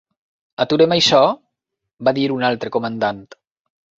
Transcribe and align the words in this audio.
"Aturem 0.63 0.95
això", 0.95 1.19
va 2.09 2.15
dir 2.19 2.25
un 2.37 2.47
altre 2.49 2.75
comandant. 2.79 3.23